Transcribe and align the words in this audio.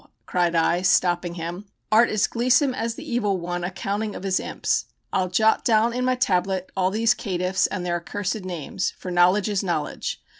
cried 0.25 0.55
I, 0.55 0.81
stopping 0.81 1.35
him, 1.35 1.67
"art 1.91 2.09
as 2.09 2.25
gleesome 2.25 2.73
as 2.73 2.95
the 2.95 3.07
evil 3.07 3.37
one 3.37 3.63
a 3.63 3.69
counting 3.69 4.15
of 4.15 4.23
his 4.23 4.39
imps. 4.39 4.85
I'll 5.13 5.29
jot 5.29 5.63
down 5.63 5.93
in 5.93 6.03
my 6.03 6.15
tablet 6.15 6.71
all 6.75 6.89
these 6.89 7.13
caitiffs 7.13 7.67
and 7.67 7.85
their 7.85 7.97
accursed 7.97 8.43
names: 8.43 8.93
for 8.97 9.11
knowledge 9.11 9.47
is 9.47 9.61
knowledge. 9.61 10.19